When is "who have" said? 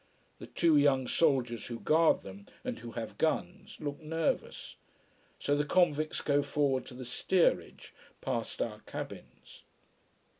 2.79-3.19